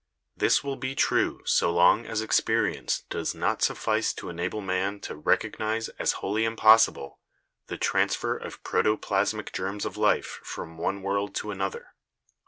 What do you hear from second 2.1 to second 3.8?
experience does not